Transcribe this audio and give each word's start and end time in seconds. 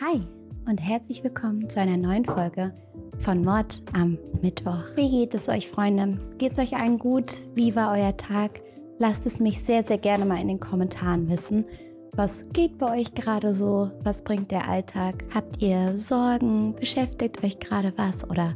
Hi 0.00 0.20
und 0.68 0.78
herzlich 0.78 1.24
willkommen 1.24 1.68
zu 1.68 1.80
einer 1.80 1.96
neuen 1.96 2.24
Folge 2.24 2.72
von 3.18 3.44
Mord 3.44 3.82
am 3.92 4.16
Mittwoch. 4.40 4.84
Wie 4.94 5.10
geht 5.10 5.34
es 5.34 5.48
euch, 5.48 5.68
Freunde? 5.68 6.18
Geht 6.38 6.52
es 6.52 6.60
euch 6.60 6.76
allen 6.76 7.00
gut? 7.00 7.42
Wie 7.56 7.74
war 7.74 7.90
euer 7.90 8.16
Tag? 8.16 8.60
Lasst 8.98 9.26
es 9.26 9.40
mich 9.40 9.60
sehr, 9.60 9.82
sehr 9.82 9.98
gerne 9.98 10.24
mal 10.24 10.40
in 10.40 10.46
den 10.46 10.60
Kommentaren 10.60 11.28
wissen. 11.28 11.64
Was 12.12 12.48
geht 12.52 12.78
bei 12.78 13.00
euch 13.00 13.12
gerade 13.14 13.54
so? 13.54 13.90
Was 14.04 14.22
bringt 14.22 14.52
der 14.52 14.68
Alltag? 14.68 15.24
Habt 15.34 15.60
ihr 15.60 15.98
Sorgen? 15.98 16.76
Beschäftigt 16.76 17.42
euch 17.42 17.58
gerade 17.58 17.92
was? 17.96 18.22
Oder 18.30 18.54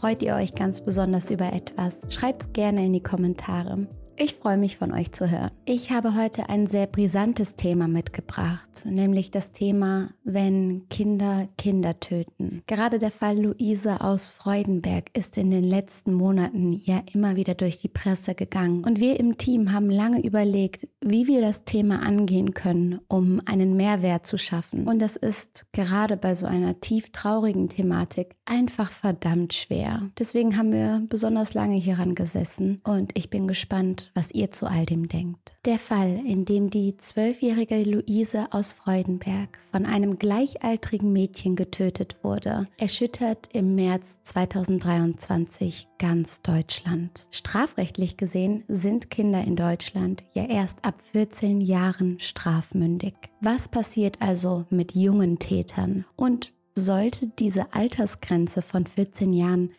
freut 0.00 0.22
ihr 0.22 0.36
euch 0.36 0.54
ganz 0.54 0.80
besonders 0.80 1.28
über 1.28 1.52
etwas? 1.52 2.00
Schreibt 2.08 2.42
es 2.44 2.52
gerne 2.54 2.86
in 2.86 2.94
die 2.94 3.02
Kommentare. 3.02 3.86
Ich 4.20 4.34
freue 4.34 4.56
mich 4.56 4.78
von 4.78 4.92
euch 4.92 5.12
zu 5.12 5.30
hören. 5.30 5.52
Ich 5.64 5.92
habe 5.92 6.16
heute 6.16 6.48
ein 6.48 6.66
sehr 6.66 6.88
brisantes 6.88 7.54
Thema 7.54 7.86
mitgebracht, 7.86 8.68
nämlich 8.84 9.30
das 9.30 9.52
Thema, 9.52 10.10
wenn 10.24 10.88
Kinder 10.88 11.46
Kinder 11.56 12.00
töten. 12.00 12.64
Gerade 12.66 12.98
der 12.98 13.12
Fall 13.12 13.38
Luise 13.38 14.00
aus 14.00 14.26
Freudenberg 14.26 15.16
ist 15.16 15.38
in 15.38 15.52
den 15.52 15.62
letzten 15.62 16.14
Monaten 16.14 16.72
ja 16.72 17.00
immer 17.14 17.36
wieder 17.36 17.54
durch 17.54 17.78
die 17.78 17.86
Presse 17.86 18.34
gegangen. 18.34 18.82
Und 18.84 18.98
wir 18.98 19.20
im 19.20 19.38
Team 19.38 19.70
haben 19.70 19.88
lange 19.88 20.20
überlegt, 20.20 20.88
wie 21.00 21.28
wir 21.28 21.40
das 21.40 21.64
Thema 21.64 22.02
angehen 22.02 22.54
können, 22.54 23.00
um 23.06 23.40
einen 23.44 23.76
Mehrwert 23.76 24.26
zu 24.26 24.36
schaffen. 24.36 24.88
Und 24.88 25.00
das 25.00 25.14
ist 25.14 25.66
gerade 25.70 26.16
bei 26.16 26.34
so 26.34 26.46
einer 26.46 26.80
tief 26.80 27.12
traurigen 27.12 27.68
Thematik 27.68 28.34
einfach 28.46 28.90
verdammt 28.90 29.54
schwer. 29.54 30.10
Deswegen 30.18 30.56
haben 30.56 30.72
wir 30.72 31.02
besonders 31.08 31.54
lange 31.54 31.76
hieran 31.76 32.16
gesessen 32.16 32.80
und 32.82 33.16
ich 33.16 33.30
bin 33.30 33.46
gespannt, 33.46 34.07
was 34.14 34.30
ihr 34.30 34.50
zu 34.50 34.66
all 34.66 34.86
dem 34.86 35.08
denkt. 35.08 35.56
Der 35.64 35.78
Fall, 35.78 36.20
in 36.26 36.44
dem 36.44 36.70
die 36.70 36.96
zwölfjährige 36.96 37.82
Luise 37.82 38.46
aus 38.50 38.72
Freudenberg 38.72 39.58
von 39.70 39.86
einem 39.86 40.18
gleichaltrigen 40.18 41.12
Mädchen 41.12 41.56
getötet 41.56 42.16
wurde, 42.22 42.66
erschüttert 42.78 43.48
im 43.52 43.74
März 43.74 44.18
2023 44.22 45.88
ganz 45.98 46.42
Deutschland. 46.42 47.28
Strafrechtlich 47.30 48.16
gesehen 48.16 48.64
sind 48.68 49.10
Kinder 49.10 49.42
in 49.42 49.56
Deutschland 49.56 50.24
ja 50.32 50.44
erst 50.44 50.84
ab 50.84 51.00
14 51.12 51.60
Jahren 51.60 52.20
strafmündig. 52.20 53.14
Was 53.40 53.68
passiert 53.68 54.20
also 54.20 54.64
mit 54.70 54.94
jungen 54.94 55.38
Tätern? 55.38 56.04
Und 56.16 56.52
sollte 56.74 57.26
diese 57.26 57.72
Altersgrenze 57.74 58.62
von 58.62 58.86
14 58.86 59.32
Jahren 59.32 59.70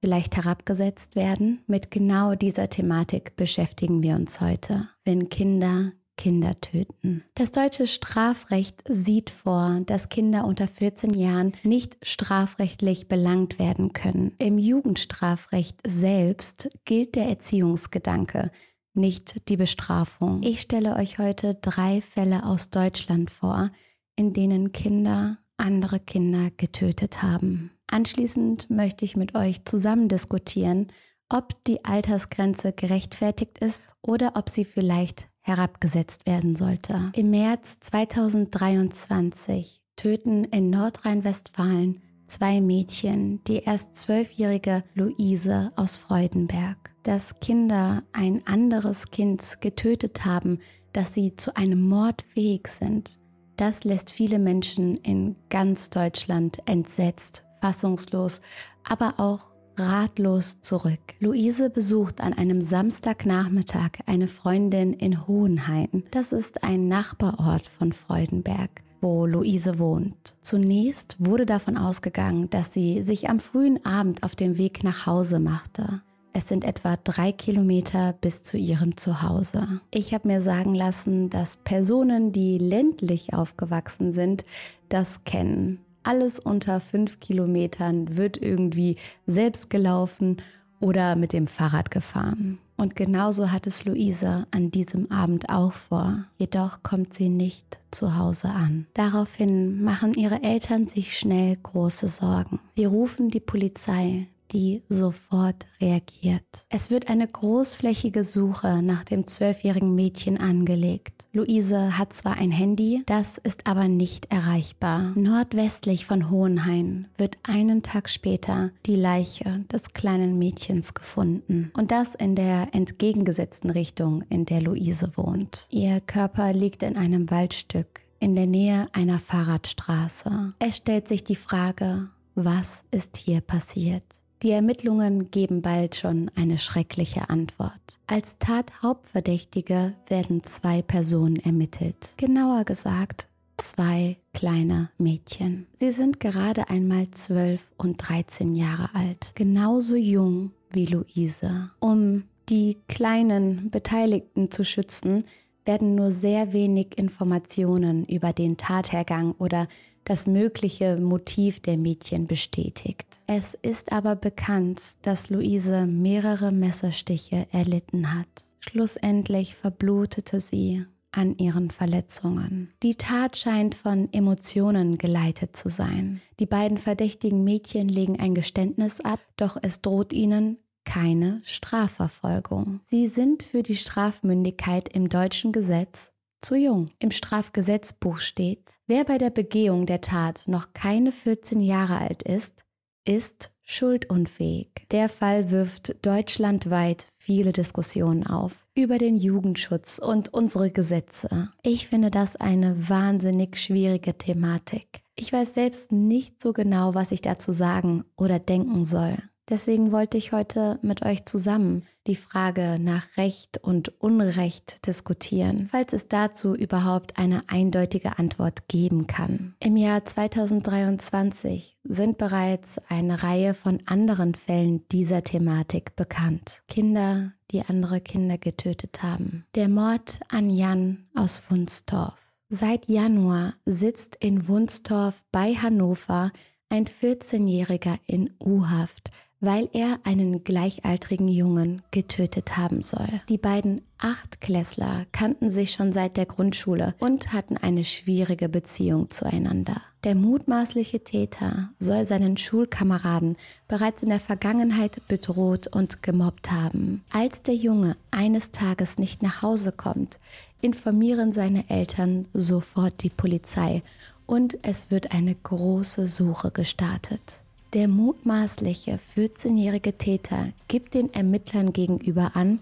vielleicht 0.00 0.36
herabgesetzt 0.36 1.16
werden. 1.16 1.62
Mit 1.66 1.90
genau 1.90 2.34
dieser 2.34 2.68
Thematik 2.68 3.36
beschäftigen 3.36 4.02
wir 4.02 4.16
uns 4.16 4.40
heute, 4.40 4.88
wenn 5.04 5.28
Kinder 5.28 5.92
Kinder 6.18 6.60
töten. 6.60 7.22
Das 7.34 7.52
deutsche 7.52 7.86
Strafrecht 7.86 8.82
sieht 8.88 9.30
vor, 9.30 9.80
dass 9.86 10.10
Kinder 10.10 10.44
unter 10.44 10.68
14 10.68 11.14
Jahren 11.14 11.52
nicht 11.62 11.96
strafrechtlich 12.02 13.08
belangt 13.08 13.58
werden 13.58 13.94
können. 13.94 14.34
Im 14.38 14.58
Jugendstrafrecht 14.58 15.78
selbst 15.86 16.70
gilt 16.84 17.14
der 17.14 17.28
Erziehungsgedanke, 17.28 18.50
nicht 18.92 19.48
die 19.48 19.56
Bestrafung. 19.56 20.42
Ich 20.42 20.60
stelle 20.60 20.96
euch 20.96 21.18
heute 21.18 21.54
drei 21.54 22.00
Fälle 22.02 22.44
aus 22.44 22.68
Deutschland 22.68 23.30
vor, 23.30 23.70
in 24.16 24.32
denen 24.32 24.72
Kinder 24.72 25.38
andere 25.56 26.00
Kinder 26.00 26.50
getötet 26.56 27.22
haben. 27.22 27.70
Anschließend 27.88 28.70
möchte 28.70 29.04
ich 29.04 29.16
mit 29.16 29.34
euch 29.34 29.64
zusammen 29.64 30.08
diskutieren, 30.08 30.86
ob 31.28 31.62
die 31.64 31.84
Altersgrenze 31.84 32.72
gerechtfertigt 32.72 33.58
ist 33.58 33.82
oder 34.02 34.32
ob 34.36 34.48
sie 34.48 34.64
vielleicht 34.64 35.28
herabgesetzt 35.40 36.26
werden 36.26 36.56
sollte. 36.56 37.12
Im 37.14 37.30
März 37.30 37.78
2023 37.80 39.82
töten 39.96 40.44
in 40.44 40.70
Nordrhein-Westfalen 40.70 42.00
zwei 42.26 42.60
Mädchen, 42.60 43.42
die 43.44 43.60
erst 43.60 43.96
zwölfjährige 43.96 44.84
Luise 44.94 45.72
aus 45.76 45.96
Freudenberg. 45.96 46.76
Dass 47.02 47.40
Kinder 47.40 48.02
ein 48.12 48.46
anderes 48.46 49.10
Kind 49.10 49.62
getötet 49.62 50.26
haben, 50.26 50.58
dass 50.92 51.14
sie 51.14 51.36
zu 51.36 51.56
einem 51.56 51.88
Mord 51.88 52.20
fähig 52.22 52.68
sind, 52.68 53.18
das 53.56 53.84
lässt 53.84 54.12
viele 54.12 54.38
Menschen 54.38 54.98
in 54.98 55.36
ganz 55.48 55.88
Deutschland 55.90 56.58
entsetzt 56.66 57.47
fassungslos, 57.60 58.40
aber 58.88 59.14
auch 59.18 59.50
ratlos 59.78 60.60
zurück. 60.60 60.98
Luise 61.20 61.70
besucht 61.70 62.20
an 62.20 62.32
einem 62.32 62.62
Samstagnachmittag 62.62 63.90
eine 64.06 64.28
Freundin 64.28 64.92
in 64.92 65.26
Hohenhain. 65.26 66.04
Das 66.10 66.32
ist 66.32 66.64
ein 66.64 66.88
Nachbarort 66.88 67.66
von 67.66 67.92
Freudenberg 67.92 68.82
wo 69.00 69.26
Luise 69.26 69.78
wohnt. 69.78 70.34
Zunächst 70.42 71.16
wurde 71.18 71.46
davon 71.46 71.76
ausgegangen, 71.76 72.50
dass 72.50 72.72
sie 72.72 73.02
sich 73.02 73.28
am 73.28 73.40
frühen 73.40 73.84
Abend 73.84 74.22
auf 74.22 74.34
dem 74.34 74.58
Weg 74.58 74.82
nach 74.82 75.06
Hause 75.06 75.38
machte. 75.38 76.02
Es 76.32 76.48
sind 76.48 76.64
etwa 76.64 76.96
drei 76.96 77.32
Kilometer 77.32 78.14
bis 78.20 78.42
zu 78.42 78.58
ihrem 78.58 78.96
Zuhause. 78.96 79.80
Ich 79.90 80.14
habe 80.14 80.28
mir 80.28 80.42
sagen 80.42 80.74
lassen, 80.74 81.30
dass 81.30 81.56
Personen, 81.56 82.32
die 82.32 82.58
ländlich 82.58 83.34
aufgewachsen 83.34 84.12
sind, 84.12 84.44
das 84.88 85.24
kennen 85.24 85.80
alles 86.02 86.40
unter 86.40 86.80
fünf 86.80 87.20
Kilometern 87.20 88.16
wird 88.16 88.40
irgendwie 88.40 88.96
selbst 89.26 89.70
gelaufen 89.70 90.38
oder 90.80 91.16
mit 91.16 91.32
dem 91.32 91.46
Fahrrad 91.46 91.90
gefahren. 91.90 92.58
Und 92.76 92.94
genauso 92.94 93.50
hat 93.50 93.66
es 93.66 93.84
Luisa 93.84 94.46
an 94.52 94.70
diesem 94.70 95.10
Abend 95.10 95.50
auch 95.50 95.72
vor. 95.72 96.24
Jedoch 96.38 96.84
kommt 96.84 97.12
sie 97.12 97.28
nicht 97.28 97.80
zu 97.90 98.16
Hause 98.16 98.50
an. 98.50 98.86
Daraufhin 98.94 99.82
machen 99.82 100.14
ihre 100.14 100.44
Eltern 100.44 100.86
sich 100.86 101.18
schnell 101.18 101.56
große 101.60 102.06
Sorgen. 102.06 102.60
Sie 102.76 102.84
rufen 102.84 103.30
die 103.30 103.40
Polizei, 103.40 104.28
die 104.52 104.82
sofort 104.88 105.66
reagiert. 105.80 106.44
Es 106.68 106.90
wird 106.90 107.08
eine 107.08 107.26
großflächige 107.26 108.24
Suche 108.24 108.82
nach 108.82 109.04
dem 109.04 109.26
zwölfjährigen 109.26 109.94
Mädchen 109.94 110.38
angelegt. 110.38 111.26
Luise 111.32 111.98
hat 111.98 112.12
zwar 112.12 112.36
ein 112.36 112.50
Handy, 112.50 113.02
das 113.06 113.38
ist 113.38 113.66
aber 113.66 113.88
nicht 113.88 114.32
erreichbar. 114.32 115.12
Nordwestlich 115.14 116.06
von 116.06 116.30
Hohenhain 116.30 117.08
wird 117.16 117.38
einen 117.42 117.82
Tag 117.82 118.08
später 118.08 118.70
die 118.86 118.96
Leiche 118.96 119.64
des 119.72 119.92
kleinen 119.92 120.38
Mädchens 120.38 120.94
gefunden. 120.94 121.70
Und 121.76 121.90
das 121.90 122.14
in 122.14 122.34
der 122.34 122.74
entgegengesetzten 122.74 123.70
Richtung, 123.70 124.22
in 124.30 124.46
der 124.46 124.60
Luise 124.60 125.12
wohnt. 125.16 125.66
Ihr 125.70 126.00
Körper 126.00 126.52
liegt 126.52 126.82
in 126.82 126.96
einem 126.96 127.30
Waldstück 127.30 128.02
in 128.20 128.34
der 128.34 128.46
Nähe 128.46 128.88
einer 128.92 129.18
Fahrradstraße. 129.18 130.54
Es 130.58 130.78
stellt 130.78 131.08
sich 131.08 131.24
die 131.24 131.36
Frage, 131.36 132.08
was 132.34 132.84
ist 132.90 133.16
hier 133.16 133.40
passiert? 133.40 134.04
Die 134.42 134.52
Ermittlungen 134.52 135.32
geben 135.32 135.62
bald 135.62 135.96
schon 135.96 136.30
eine 136.36 136.58
schreckliche 136.58 137.28
Antwort. 137.28 137.72
Als 138.06 138.38
Tathauptverdächtige 138.38 139.94
werden 140.06 140.44
zwei 140.44 140.80
Personen 140.80 141.36
ermittelt. 141.36 142.14
Genauer 142.18 142.64
gesagt, 142.64 143.26
zwei 143.56 144.16
kleine 144.32 144.90
Mädchen. 144.96 145.66
Sie 145.74 145.90
sind 145.90 146.20
gerade 146.20 146.70
einmal 146.70 147.10
12 147.10 147.68
und 147.78 147.96
13 147.96 148.54
Jahre 148.54 148.90
alt, 148.94 149.32
genauso 149.34 149.96
jung 149.96 150.52
wie 150.70 150.86
Luise. 150.86 151.72
Um 151.80 152.22
die 152.48 152.76
kleinen 152.86 153.70
Beteiligten 153.70 154.52
zu 154.52 154.64
schützen, 154.64 155.24
werden 155.64 155.96
nur 155.96 156.12
sehr 156.12 156.52
wenig 156.52 156.96
Informationen 156.96 158.06
über 158.06 158.32
den 158.32 158.56
Tathergang 158.56 159.34
oder 159.38 159.66
das 160.08 160.26
mögliche 160.26 160.96
Motiv 160.96 161.60
der 161.60 161.76
Mädchen 161.76 162.26
bestätigt. 162.26 163.06
Es 163.26 163.54
ist 163.54 163.92
aber 163.92 164.16
bekannt, 164.16 164.80
dass 165.02 165.28
Luise 165.28 165.86
mehrere 165.86 166.50
Messerstiche 166.50 167.46
erlitten 167.52 168.14
hat. 168.14 168.26
Schlussendlich 168.60 169.54
verblutete 169.54 170.40
sie 170.40 170.86
an 171.12 171.36
ihren 171.36 171.70
Verletzungen. 171.70 172.72
Die 172.82 172.94
Tat 172.94 173.36
scheint 173.36 173.74
von 173.74 174.12
Emotionen 174.12 174.96
geleitet 174.96 175.56
zu 175.56 175.68
sein. 175.68 176.22
Die 176.38 176.46
beiden 176.46 176.78
verdächtigen 176.78 177.44
Mädchen 177.44 177.88
legen 177.88 178.18
ein 178.18 178.34
Geständnis 178.34 179.00
ab, 179.00 179.20
doch 179.36 179.58
es 179.60 179.82
droht 179.82 180.12
ihnen 180.12 180.58
keine 180.84 181.42
Strafverfolgung. 181.44 182.80
Sie 182.82 183.08
sind 183.08 183.42
für 183.42 183.62
die 183.62 183.76
Strafmündigkeit 183.76 184.88
im 184.88 185.10
deutschen 185.10 185.52
Gesetz 185.52 186.12
zu 186.40 186.54
jung. 186.54 186.90
Im 186.98 187.10
Strafgesetzbuch 187.10 188.18
steht, 188.18 188.62
wer 188.86 189.04
bei 189.04 189.18
der 189.18 189.30
Begehung 189.30 189.86
der 189.86 190.00
Tat 190.00 190.42
noch 190.46 190.72
keine 190.72 191.12
14 191.12 191.60
Jahre 191.60 191.98
alt 191.98 192.22
ist, 192.22 192.64
ist 193.04 193.52
schuldunfähig. 193.62 194.68
Der 194.90 195.08
Fall 195.08 195.50
wirft 195.50 196.04
deutschlandweit 196.04 197.08
viele 197.16 197.52
Diskussionen 197.52 198.26
auf 198.26 198.66
über 198.74 198.98
den 198.98 199.16
Jugendschutz 199.16 199.98
und 199.98 200.32
unsere 200.32 200.70
Gesetze. 200.70 201.50
Ich 201.62 201.86
finde 201.86 202.10
das 202.10 202.36
eine 202.36 202.88
wahnsinnig 202.88 203.58
schwierige 203.58 204.16
Thematik. 204.16 205.02
Ich 205.16 205.32
weiß 205.32 205.54
selbst 205.54 205.92
nicht 205.92 206.40
so 206.40 206.52
genau, 206.52 206.94
was 206.94 207.12
ich 207.12 207.20
dazu 207.20 207.52
sagen 207.52 208.04
oder 208.16 208.38
denken 208.38 208.84
soll. 208.84 209.16
Deswegen 209.48 209.92
wollte 209.92 210.18
ich 210.18 210.32
heute 210.32 210.78
mit 210.82 211.02
euch 211.04 211.24
zusammen 211.24 211.86
die 212.06 212.16
Frage 212.16 212.78
nach 212.78 213.16
Recht 213.16 213.58
und 213.58 214.00
Unrecht 214.00 214.86
diskutieren, 214.86 215.68
falls 215.70 215.92
es 215.92 216.08
dazu 216.08 216.54
überhaupt 216.54 217.18
eine 217.18 217.42
eindeutige 217.48 218.18
Antwort 218.18 218.68
geben 218.68 219.06
kann. 219.06 219.54
Im 219.60 219.76
Jahr 219.76 220.04
2023 220.04 221.78
sind 221.84 222.18
bereits 222.18 222.78
eine 222.88 223.22
Reihe 223.22 223.54
von 223.54 223.82
anderen 223.86 224.34
Fällen 224.34 224.86
dieser 224.88 225.22
Thematik 225.22 225.96
bekannt. 225.96 226.62
Kinder, 226.68 227.32
die 227.50 227.62
andere 227.62 228.00
Kinder 228.00 228.36
getötet 228.36 229.02
haben. 229.02 229.46
Der 229.54 229.68
Mord 229.68 230.20
an 230.28 230.50
Jan 230.50 231.06
aus 231.14 231.42
Wunstorf. 231.48 232.32
Seit 232.50 232.88
Januar 232.88 233.54
sitzt 233.66 234.16
in 234.16 234.48
Wunstorf 234.48 235.22
bei 235.32 235.54
Hannover 235.54 236.32
ein 236.70 236.86
14-Jähriger 236.86 237.98
in 238.06 238.34
U-Haft 238.40 239.10
weil 239.40 239.68
er 239.72 240.00
einen 240.04 240.42
gleichaltrigen 240.42 241.28
Jungen 241.28 241.82
getötet 241.90 242.56
haben 242.56 242.82
soll. 242.82 243.08
Die 243.28 243.38
beiden 243.38 243.82
Achtklässler 243.98 245.06
kannten 245.12 245.50
sich 245.50 245.72
schon 245.72 245.92
seit 245.92 246.16
der 246.16 246.26
Grundschule 246.26 246.94
und 246.98 247.32
hatten 247.32 247.56
eine 247.56 247.84
schwierige 247.84 248.48
Beziehung 248.48 249.10
zueinander. 249.10 249.80
Der 250.04 250.14
mutmaßliche 250.14 251.02
Täter 251.02 251.70
soll 251.78 252.04
seinen 252.04 252.36
Schulkameraden 252.36 253.36
bereits 253.66 254.02
in 254.02 254.08
der 254.08 254.20
Vergangenheit 254.20 255.06
bedroht 255.08 255.66
und 255.66 256.02
gemobbt 256.02 256.52
haben. 256.52 257.02
Als 257.10 257.42
der 257.42 257.56
Junge 257.56 257.96
eines 258.10 258.52
Tages 258.52 258.98
nicht 258.98 259.22
nach 259.22 259.42
Hause 259.42 259.72
kommt, 259.72 260.20
informieren 260.60 261.32
seine 261.32 261.68
Eltern 261.68 262.26
sofort 262.32 263.02
die 263.02 263.10
Polizei 263.10 263.82
und 264.26 264.58
es 264.62 264.90
wird 264.90 265.12
eine 265.12 265.34
große 265.34 266.06
Suche 266.06 266.50
gestartet. 266.50 267.42
Der 267.74 267.86
mutmaßliche 267.86 268.98
14-jährige 269.14 269.98
Täter 269.98 270.52
gibt 270.68 270.94
den 270.94 271.12
Ermittlern 271.12 271.74
gegenüber 271.74 272.34
an, 272.34 272.60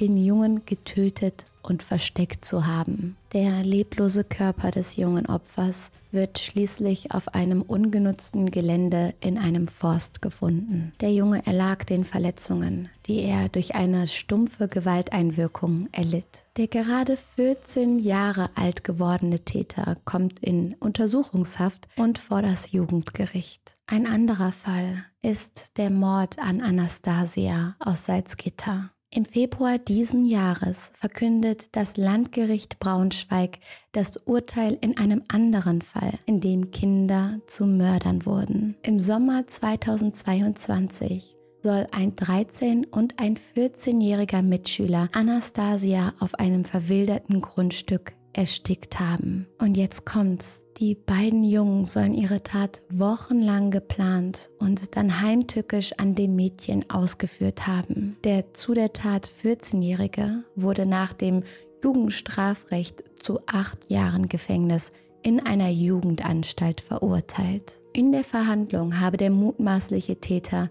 den 0.00 0.16
Jungen 0.16 0.64
getötet 0.66 1.46
und 1.64 1.82
versteckt 1.82 2.44
zu 2.44 2.66
haben. 2.66 3.16
Der 3.32 3.64
leblose 3.64 4.22
Körper 4.22 4.70
des 4.70 4.96
jungen 4.96 5.26
Opfers 5.26 5.90
wird 6.12 6.38
schließlich 6.38 7.10
auf 7.10 7.34
einem 7.34 7.62
ungenutzten 7.62 8.50
Gelände 8.50 9.14
in 9.20 9.36
einem 9.36 9.66
Forst 9.66 10.22
gefunden. 10.22 10.92
Der 11.00 11.12
Junge 11.12 11.44
erlag 11.44 11.84
den 11.84 12.04
Verletzungen, 12.04 12.88
die 13.06 13.22
er 13.22 13.48
durch 13.48 13.74
eine 13.74 14.06
stumpfe 14.06 14.68
Gewalteinwirkung 14.68 15.88
erlitt. 15.90 16.46
Der 16.56 16.68
gerade 16.68 17.16
14 17.16 17.98
Jahre 17.98 18.50
alt 18.54 18.84
gewordene 18.84 19.40
Täter 19.40 19.96
kommt 20.04 20.38
in 20.38 20.76
Untersuchungshaft 20.78 21.88
und 21.96 22.18
vor 22.18 22.42
das 22.42 22.70
Jugendgericht. 22.70 23.74
Ein 23.86 24.06
anderer 24.06 24.52
Fall 24.52 25.04
ist 25.20 25.78
der 25.78 25.90
Mord 25.90 26.38
an 26.38 26.60
Anastasia 26.60 27.74
aus 27.80 28.04
Salzgitter. 28.04 28.90
Im 29.14 29.24
Februar 29.24 29.78
diesen 29.78 30.26
Jahres 30.26 30.90
verkündet 30.96 31.76
das 31.76 31.96
Landgericht 31.96 32.80
Braunschweig 32.80 33.60
das 33.92 34.16
Urteil 34.16 34.76
in 34.80 34.98
einem 34.98 35.22
anderen 35.28 35.82
Fall, 35.82 36.14
in 36.26 36.40
dem 36.40 36.72
Kinder 36.72 37.38
zu 37.46 37.64
Mördern 37.64 38.26
wurden. 38.26 38.74
Im 38.82 38.98
Sommer 38.98 39.46
2022 39.46 41.36
soll 41.62 41.86
ein 41.92 42.16
13- 42.16 42.88
und 42.90 43.20
ein 43.20 43.38
14-jähriger 43.56 44.42
Mitschüler 44.42 45.08
Anastasia 45.12 46.12
auf 46.18 46.34
einem 46.34 46.64
verwilderten 46.64 47.40
Grundstück 47.40 48.16
erstickt 48.34 49.00
haben. 49.00 49.46
Und 49.58 49.76
jetzt 49.76 50.04
kommt's. 50.04 50.64
Die 50.78 50.96
beiden 50.96 51.44
Jungen 51.44 51.84
sollen 51.84 52.14
ihre 52.14 52.42
Tat 52.42 52.82
wochenlang 52.90 53.70
geplant 53.70 54.50
und 54.58 54.96
dann 54.96 55.22
heimtückisch 55.22 55.92
an 55.98 56.16
dem 56.16 56.34
Mädchen 56.34 56.90
ausgeführt 56.90 57.68
haben. 57.68 58.16
Der 58.24 58.52
zu 58.54 58.74
der 58.74 58.92
Tat 58.92 59.30
14-Jährige 59.42 60.42
wurde 60.56 60.84
nach 60.84 61.12
dem 61.12 61.44
Jugendstrafrecht 61.82 63.04
zu 63.22 63.40
acht 63.46 63.90
Jahren 63.90 64.28
Gefängnis 64.28 64.90
in 65.22 65.38
einer 65.40 65.70
Jugendanstalt 65.70 66.80
verurteilt. 66.80 67.80
In 67.92 68.10
der 68.10 68.24
Verhandlung 68.24 69.00
habe 69.00 69.16
der 69.16 69.30
mutmaßliche 69.30 70.20
Täter 70.20 70.70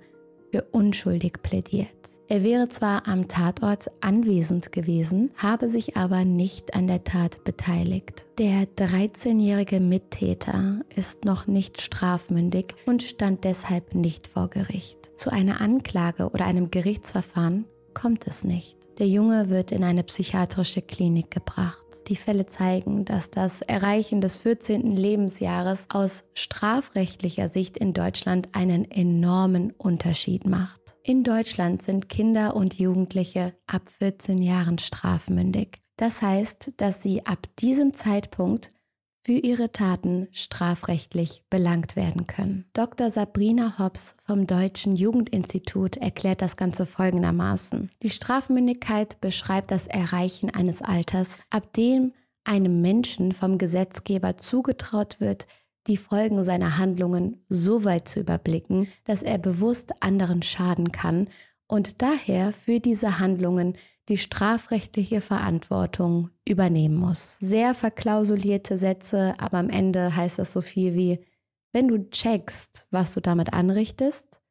für 0.54 0.62
unschuldig 0.72 1.42
plädiert. 1.42 1.88
Er 2.28 2.44
wäre 2.44 2.70
zwar 2.70 3.08
am 3.08 3.28
Tatort 3.28 3.90
anwesend 4.02 4.72
gewesen, 4.72 5.32
habe 5.36 5.68
sich 5.68 5.98
aber 5.98 6.26
nicht 6.26 6.76
an 6.76 6.86
der 6.86 7.04
Tat 7.04 7.44
beteiligt. 7.44 8.26
Der 8.38 8.68
13-jährige 8.68 9.80
Mittäter 9.80 10.82
ist 10.96 11.26
noch 11.26 11.48
nicht 11.48 11.82
strafmündig 11.82 12.76
und 12.86 13.02
stand 13.02 13.44
deshalb 13.44 13.96
nicht 13.96 14.28
vor 14.28 14.48
Gericht. 14.50 15.12
Zu 15.16 15.32
einer 15.32 15.60
Anklage 15.60 16.30
oder 16.30 16.46
einem 16.46 16.70
Gerichtsverfahren 16.70 17.66
kommt 17.96 18.28
es 18.28 18.44
nicht. 18.44 18.78
Der 19.00 19.08
Junge 19.08 19.50
wird 19.50 19.72
in 19.72 19.84
eine 19.84 20.04
psychiatrische 20.04 20.84
Klinik 20.84 21.32
gebracht. 21.32 21.83
Die 22.08 22.16
Fälle 22.16 22.46
zeigen, 22.46 23.06
dass 23.06 23.32
das 23.32 23.62
Erreichen 23.62 24.20
des 24.20 24.38
14. 24.38 24.96
Lebensjahres 24.96 25.88
aus 25.90 26.26
strafrechtlicher 26.34 27.50
Sicht 27.50 27.78
in 27.78 27.94
Deutschland 27.94 28.50
einen 28.52 28.90
enormen 28.90 29.72
Unterschied 29.72 30.46
macht. 30.46 30.98
In 31.04 31.24
Deutschland 31.24 31.82
sind 31.82 32.10
Kinder 32.10 32.56
und 32.56 32.78
Jugendliche 32.78 33.54
ab 33.68 33.90
14 33.90 34.42
Jahren 34.42 34.80
strafmündig. 34.80 35.82
Das 35.98 36.22
heißt, 36.22 36.74
dass 36.78 37.02
sie 37.02 37.26
ab 37.26 37.48
diesem 37.60 37.94
Zeitpunkt 37.94 38.70
für 39.24 39.32
ihre 39.32 39.72
Taten 39.72 40.28
strafrechtlich 40.34 41.44
belangt 41.50 41.96
werden 41.96 42.28
können. 42.28 42.66
Dr. 42.74 43.10
Sabrina 43.10 43.80
Hobbs 43.80 44.16
vom 44.26 44.48
Deutschen 44.48 44.98
Jugendinstitut 44.98 45.96
erklärt 45.96 46.42
das 46.42 46.58
Ganze 46.58 46.86
folgendermaßen. 46.86 47.90
Die 48.02 48.10
Strafmündigkeit 48.10 49.22
beschreibt 49.22 49.72
das 49.72 49.88
Erreichen 49.88 50.50
eines 50.50 50.82
Alters, 50.82 51.38
ab 51.50 51.72
dem 51.74 52.12
einem 52.44 52.82
Menschen 52.82 53.32
vom 53.32 53.58
Gesetzgeber 53.58 54.36
zugetraut 54.38 55.22
wird, 55.22 55.48
die 55.88 55.98
Folgen 55.98 56.44
seiner 56.44 56.78
Handlungen 56.78 57.44
so 57.48 57.86
weit 57.86 58.10
zu 58.10 58.20
überblicken, 58.20 58.90
dass 59.06 59.24
er 59.24 59.38
bewusst 59.38 59.94
anderen 60.02 60.42
schaden 60.44 60.92
kann 60.92 61.30
und 61.68 62.02
daher 62.02 62.52
für 62.54 62.80
diese 62.80 63.20
Handlungen 63.20 63.76
die 64.10 64.18
strafrechtliche 64.18 65.22
Verantwortung 65.22 66.30
übernehmen 66.48 66.96
muss. 66.96 67.38
Sehr 67.40 67.74
verklausulierte 67.74 68.78
Sätze, 68.78 69.34
aber 69.38 69.58
am 69.58 69.70
Ende 69.70 70.16
heißt 70.16 70.40
das 70.40 70.52
so 70.52 70.62
viel 70.62 70.94
wie, 70.94 71.20
wenn 71.72 71.88
du 71.88 72.10
checkst, 72.10 72.88
was 72.92 73.14
du 73.14 73.22
damit 73.22 73.54
anrichtest, 73.54 74.44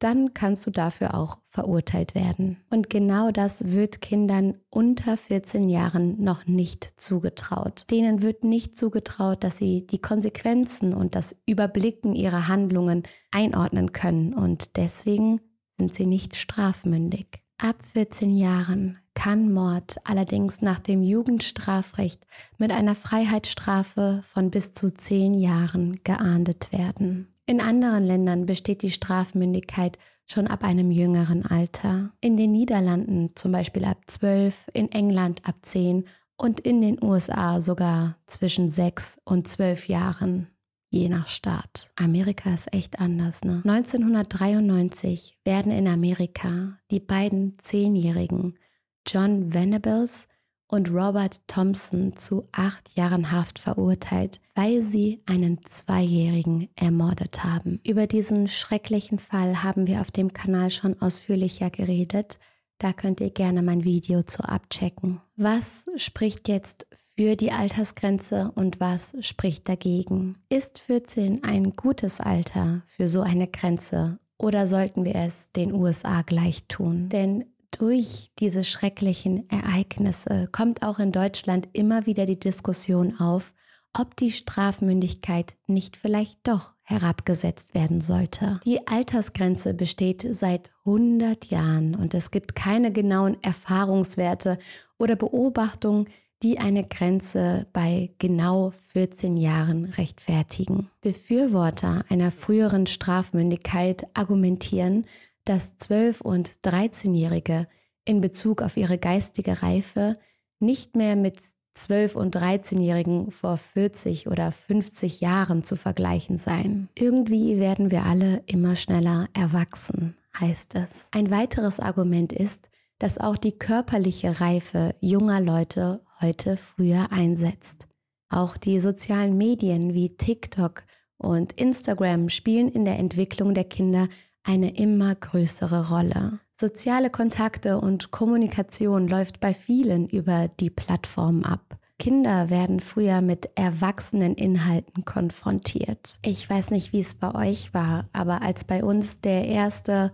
dann 0.00 0.32
kannst 0.32 0.66
du 0.66 0.70
dafür 0.70 1.14
auch 1.14 1.38
verurteilt 1.44 2.14
werden. 2.14 2.56
Und 2.70 2.88
genau 2.88 3.30
das 3.30 3.72
wird 3.72 4.00
Kindern 4.00 4.58
unter 4.70 5.18
14 5.18 5.68
Jahren 5.68 6.22
noch 6.24 6.46
nicht 6.46 6.84
zugetraut. 6.98 7.84
Denen 7.90 8.22
wird 8.22 8.42
nicht 8.42 8.78
zugetraut, 8.78 9.44
dass 9.44 9.58
sie 9.58 9.86
die 9.86 10.00
Konsequenzen 10.00 10.94
und 10.94 11.14
das 11.14 11.36
Überblicken 11.44 12.14
ihrer 12.14 12.48
Handlungen 12.48 13.02
einordnen 13.30 13.92
können 13.92 14.32
und 14.32 14.76
deswegen 14.76 15.42
sind 15.78 15.94
sie 15.94 16.06
nicht 16.06 16.34
strafmündig. 16.34 17.42
Ab 17.58 17.76
14 17.92 18.32
Jahren 18.32 18.99
kann 19.14 19.52
Mord 19.52 19.96
allerdings 20.04 20.62
nach 20.62 20.80
dem 20.80 21.02
Jugendstrafrecht 21.02 22.26
mit 22.58 22.72
einer 22.72 22.94
Freiheitsstrafe 22.94 24.22
von 24.26 24.50
bis 24.50 24.72
zu 24.72 24.92
10 24.92 25.34
Jahren 25.34 26.00
geahndet 26.04 26.72
werden. 26.72 27.34
In 27.46 27.60
anderen 27.60 28.04
Ländern 28.04 28.46
besteht 28.46 28.82
die 28.82 28.90
Strafmündigkeit 28.90 29.98
schon 30.26 30.46
ab 30.46 30.62
einem 30.62 30.90
jüngeren 30.90 31.44
Alter. 31.44 32.12
In 32.20 32.36
den 32.36 32.52
Niederlanden 32.52 33.30
zum 33.34 33.50
Beispiel 33.50 33.84
ab 33.84 33.98
12, 34.06 34.68
in 34.72 34.92
England 34.92 35.42
ab 35.44 35.56
10 35.62 36.04
und 36.36 36.60
in 36.60 36.80
den 36.80 37.02
USA 37.02 37.60
sogar 37.60 38.16
zwischen 38.26 38.68
6 38.68 39.18
und 39.24 39.48
12 39.48 39.88
Jahren 39.88 40.46
je 40.90 41.08
nach 41.08 41.28
Staat. 41.28 41.92
Amerika 41.96 42.52
ist 42.52 42.72
echt 42.72 43.00
anders, 43.00 43.42
ne? 43.42 43.62
1993 43.64 45.38
werden 45.44 45.70
in 45.72 45.86
Amerika 45.86 46.78
die 46.90 47.00
beiden 47.00 47.58
Zehnjährigen 47.58 48.58
John 49.06 49.52
Venables 49.52 50.28
und 50.70 50.90
Robert 50.90 51.40
Thompson 51.48 52.16
zu 52.16 52.48
acht 52.52 52.96
Jahren 52.96 53.32
Haft 53.32 53.58
verurteilt, 53.58 54.40
weil 54.54 54.82
sie 54.82 55.22
einen 55.26 55.64
Zweijährigen 55.64 56.68
ermordet 56.76 57.42
haben. 57.44 57.80
Über 57.84 58.06
diesen 58.06 58.48
schrecklichen 58.48 59.18
Fall 59.18 59.62
haben 59.62 59.86
wir 59.86 60.00
auf 60.00 60.10
dem 60.10 60.32
Kanal 60.32 60.70
schon 60.70 61.00
ausführlicher 61.00 61.70
geredet. 61.70 62.38
Da 62.78 62.92
könnt 62.92 63.20
ihr 63.20 63.30
gerne 63.30 63.62
mein 63.62 63.84
Video 63.84 64.22
zu 64.22 64.42
abchecken. 64.42 65.20
Was 65.36 65.86
spricht 65.96 66.48
jetzt 66.48 66.86
für 67.16 67.36
die 67.36 67.52
Altersgrenze 67.52 68.52
und 68.54 68.80
was 68.80 69.14
spricht 69.20 69.68
dagegen? 69.68 70.36
Ist 70.48 70.78
14 70.78 71.44
ein 71.44 71.74
gutes 71.76 72.20
Alter 72.20 72.82
für 72.86 73.08
so 73.08 73.20
eine 73.20 73.48
Grenze 73.48 74.18
oder 74.38 74.66
sollten 74.66 75.04
wir 75.04 75.16
es 75.16 75.52
den 75.52 75.74
USA 75.74 76.22
gleich 76.22 76.64
tun? 76.68 77.10
Denn 77.10 77.44
durch 77.70 78.30
diese 78.38 78.64
schrecklichen 78.64 79.48
Ereignisse 79.48 80.48
kommt 80.52 80.82
auch 80.82 80.98
in 80.98 81.12
Deutschland 81.12 81.68
immer 81.72 82.06
wieder 82.06 82.26
die 82.26 82.38
Diskussion 82.38 83.18
auf, 83.18 83.54
ob 83.92 84.16
die 84.16 84.30
Strafmündigkeit 84.30 85.56
nicht 85.66 85.96
vielleicht 85.96 86.46
doch 86.46 86.74
herabgesetzt 86.82 87.74
werden 87.74 88.00
sollte. 88.00 88.60
Die 88.64 88.86
Altersgrenze 88.86 89.74
besteht 89.74 90.26
seit 90.32 90.70
100 90.84 91.46
Jahren 91.46 91.94
und 91.94 92.14
es 92.14 92.30
gibt 92.30 92.54
keine 92.54 92.92
genauen 92.92 93.36
Erfahrungswerte 93.42 94.58
oder 94.98 95.16
Beobachtungen, 95.16 96.08
die 96.42 96.58
eine 96.58 96.84
Grenze 96.84 97.66
bei 97.72 98.12
genau 98.18 98.72
14 98.92 99.36
Jahren 99.36 99.84
rechtfertigen. 99.84 100.88
Befürworter 101.02 102.04
einer 102.08 102.30
früheren 102.30 102.86
Strafmündigkeit 102.86 104.06
argumentieren, 104.14 105.04
dass 105.44 105.76
12- 105.78 106.22
und 106.22 106.50
13-Jährige 106.64 107.66
in 108.04 108.20
Bezug 108.20 108.62
auf 108.62 108.76
ihre 108.76 108.98
geistige 108.98 109.62
Reife 109.62 110.18
nicht 110.58 110.96
mehr 110.96 111.16
mit 111.16 111.38
12- 111.76 112.14
und 112.14 112.36
13-Jährigen 112.36 113.30
vor 113.30 113.56
40 113.56 114.26
oder 114.26 114.52
50 114.52 115.20
Jahren 115.20 115.64
zu 115.64 115.76
vergleichen 115.76 116.36
seien. 116.36 116.88
Irgendwie 116.94 117.58
werden 117.58 117.90
wir 117.90 118.04
alle 118.04 118.42
immer 118.46 118.76
schneller 118.76 119.28
erwachsen, 119.32 120.16
heißt 120.38 120.74
es. 120.74 121.08
Ein 121.12 121.30
weiteres 121.30 121.80
Argument 121.80 122.32
ist, 122.32 122.68
dass 122.98 123.18
auch 123.18 123.36
die 123.36 123.52
körperliche 123.52 124.40
Reife 124.40 124.94
junger 125.00 125.40
Leute 125.40 126.02
heute 126.20 126.56
früher 126.56 127.10
einsetzt. 127.12 127.88
Auch 128.28 128.56
die 128.56 128.80
sozialen 128.80 129.38
Medien 129.38 129.94
wie 129.94 130.16
TikTok 130.16 130.84
und 131.16 131.52
Instagram 131.52 132.28
spielen 132.28 132.68
in 132.68 132.84
der 132.84 132.98
Entwicklung 132.98 133.54
der 133.54 133.64
Kinder 133.64 134.08
eine 134.42 134.76
immer 134.76 135.14
größere 135.14 135.88
Rolle. 135.88 136.40
Soziale 136.58 137.10
Kontakte 137.10 137.80
und 137.80 138.10
Kommunikation 138.10 139.08
läuft 139.08 139.40
bei 139.40 139.54
vielen 139.54 140.08
über 140.08 140.48
die 140.48 140.70
Plattform 140.70 141.42
ab. 141.42 141.78
Kinder 141.98 142.48
werden 142.48 142.80
früher 142.80 143.20
mit 143.20 143.50
erwachsenen 143.56 144.34
Inhalten 144.34 145.04
konfrontiert. 145.04 146.18
Ich 146.24 146.48
weiß 146.48 146.70
nicht, 146.70 146.92
wie 146.92 147.00
es 147.00 147.14
bei 147.14 147.34
euch 147.34 147.74
war, 147.74 148.08
aber 148.12 148.42
als 148.42 148.64
bei 148.64 148.82
uns 148.82 149.20
der 149.20 149.46
erste 149.46 150.12